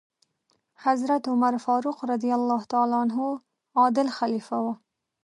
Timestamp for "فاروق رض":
1.65-2.23